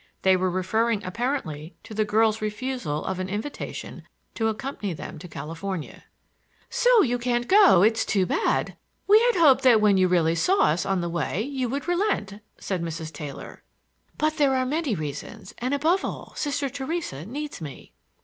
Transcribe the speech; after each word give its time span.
They 0.23 0.35
were 0.35 0.49
referring 0.49 1.03
apparently 1.05 1.75
to 1.83 1.93
the 1.93 2.05
girl's 2.05 2.41
refusal 2.41 3.05
of 3.05 3.19
an 3.19 3.29
invitation 3.29 4.01
to 4.33 4.47
accompany 4.47 4.93
them 4.93 5.19
to 5.19 5.27
California. 5.27 6.05
"So 6.71 7.03
you 7.03 7.19
can't 7.19 7.47
go—it's 7.47 8.03
too 8.03 8.25
bad! 8.25 8.75
We 9.05 9.19
had 9.19 9.35
hoped 9.35 9.61
that 9.61 9.79
when 9.79 9.97
you 9.97 10.07
really 10.07 10.33
saw 10.33 10.61
us 10.63 10.87
on 10.87 11.01
the 11.01 11.07
way 11.09 11.43
you 11.43 11.69
would 11.69 11.87
relent," 11.87 12.33
said 12.59 12.81
Mrs. 12.81 13.13
Taylor. 13.13 13.61
"But 14.17 14.37
there 14.37 14.55
are 14.55 14.65
many 14.65 14.95
reasons; 14.95 15.53
and 15.59 15.71
above 15.71 16.03
all 16.03 16.33
Sister 16.35 16.67
Theresa 16.67 17.23
needs 17.23 17.61
me." 17.61 17.93